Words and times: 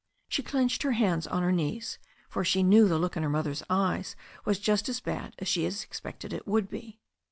She 0.27 0.41
clenched 0.41 0.81
her 0.81 0.93
hands 0.93 1.27
on 1.27 1.43
her 1.43 1.51
knees, 1.51 1.99
for 2.27 2.43
she 2.43 2.63
knew 2.63 2.87
the 2.87 2.97
look 2.97 3.15
in 3.15 3.21
her 3.21 3.29
mother's 3.29 3.61
eyes 3.69 4.15
was 4.45 4.57
just 4.57 4.89
as 4.89 4.99
bad 4.99 5.35
as 5.37 5.47
she 5.47 5.63
had 5.65 5.73
expected 5.73 6.33
it 6.33 6.47
would 6.47 6.71
be. 6.71 6.97